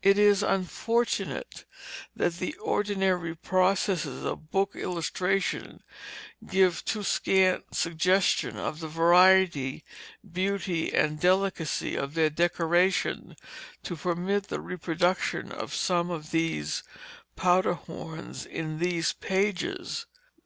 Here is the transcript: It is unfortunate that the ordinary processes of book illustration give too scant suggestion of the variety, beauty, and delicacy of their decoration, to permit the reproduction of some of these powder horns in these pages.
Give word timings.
It 0.00 0.18
is 0.18 0.42
unfortunate 0.42 1.66
that 2.14 2.38
the 2.38 2.54
ordinary 2.54 3.36
processes 3.36 4.24
of 4.24 4.50
book 4.50 4.74
illustration 4.74 5.82
give 6.48 6.82
too 6.82 7.02
scant 7.02 7.74
suggestion 7.74 8.56
of 8.56 8.80
the 8.80 8.88
variety, 8.88 9.84
beauty, 10.32 10.94
and 10.94 11.20
delicacy 11.20 11.94
of 11.94 12.14
their 12.14 12.30
decoration, 12.30 13.36
to 13.82 13.96
permit 13.96 14.44
the 14.44 14.60
reproduction 14.62 15.52
of 15.52 15.74
some 15.74 16.08
of 16.08 16.30
these 16.30 16.82
powder 17.36 17.74
horns 17.74 18.46
in 18.46 18.78
these 18.78 19.12
pages. 19.12 20.06